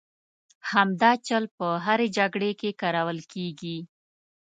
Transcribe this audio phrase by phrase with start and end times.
[0.71, 3.77] همدا چل په هرې جګړې کې کارول کېږي.